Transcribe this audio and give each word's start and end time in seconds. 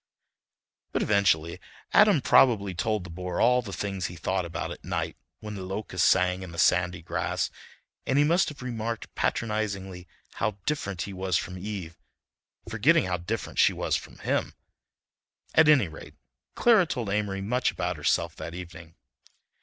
But 0.93 1.03
eventually 1.03 1.59
Adam 1.93 2.21
probably 2.21 2.73
told 2.73 3.03
the 3.03 3.11
bore 3.11 3.39
all 3.39 3.61
the 3.61 3.71
things 3.71 4.07
he 4.07 4.15
thought 4.15 4.45
about 4.45 4.71
at 4.71 4.83
night 4.83 5.15
when 5.41 5.53
the 5.53 5.61
locusts 5.61 6.09
sang 6.09 6.41
in 6.41 6.51
the 6.51 6.57
sandy 6.57 7.03
grass, 7.03 7.51
and 8.07 8.17
he 8.17 8.23
must 8.23 8.49
have 8.49 8.63
remarked 8.63 9.13
patronizingly 9.13 10.07
how 10.33 10.57
different 10.65 11.03
he 11.03 11.13
was 11.13 11.37
from 11.37 11.55
Eve, 11.55 11.99
forgetting 12.67 13.05
how 13.05 13.17
different 13.17 13.59
she 13.59 13.73
was 13.73 13.95
from 13.95 14.17
him... 14.17 14.55
at 15.53 15.69
any 15.69 15.87
rate, 15.87 16.15
Clara 16.55 16.87
told 16.87 17.11
Amory 17.11 17.41
much 17.41 17.69
about 17.69 17.97
herself 17.97 18.35
that 18.37 18.55
evening. 18.55 18.95